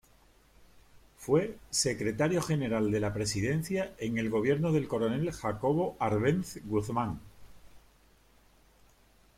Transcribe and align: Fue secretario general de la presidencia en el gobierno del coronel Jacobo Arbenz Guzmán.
Fue 1.19 1.57
secretario 1.69 2.41
general 2.41 2.89
de 2.89 2.99
la 2.99 3.13
presidencia 3.13 3.93
en 3.99 4.17
el 4.17 4.31
gobierno 4.31 4.71
del 4.71 4.87
coronel 4.87 5.31
Jacobo 5.31 5.95
Arbenz 5.99 6.57
Guzmán. 6.65 7.19